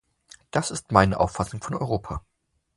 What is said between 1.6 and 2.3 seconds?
von Europa.